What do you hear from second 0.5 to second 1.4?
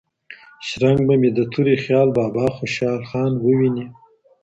شرنګ به مي د